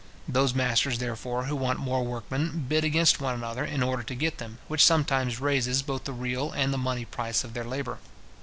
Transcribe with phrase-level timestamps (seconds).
[0.27, 4.39] Those masters, therefore, who want more workmen, bid against one another, in order to get
[4.39, 7.99] them, which sometimes raises both the real and the money price of their labour.